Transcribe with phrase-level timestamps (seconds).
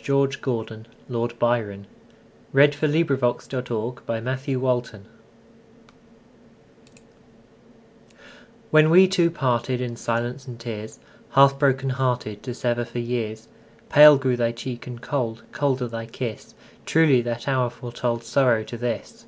[0.00, 1.88] George Gordon, Lord Byron
[2.52, 3.10] 468.
[3.10, 5.04] When We Two Parted
[8.70, 11.00] WHEN we two partedIn silence and tears,
[11.30, 13.48] Half broken hearted, To sever for years,
[13.88, 16.54] Pale grew thy cheek and cold, Colder thy kiss;
[16.86, 19.26] Truly that hour foretoldSorrow to this!